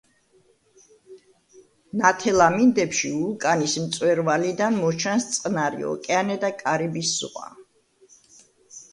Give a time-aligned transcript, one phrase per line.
[1.99, 7.45] ნათელ ამინდებში ვულკანის მწვერვალიდან მოჩანს წყნარი ოკეანე და კარიბის ზღვა.